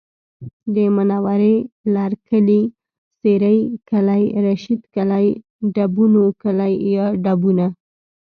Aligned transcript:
د 0.73 0.75
منورې 0.95 1.55
لرکلی، 1.95 2.61
سېرۍ 3.19 3.59
کلی، 3.89 4.23
رشید 4.45 4.81
کلی، 4.95 5.27
ډبونو 5.73 6.23
کلی 6.41 6.73
یا 6.95 7.05
ډبونه 7.23 7.65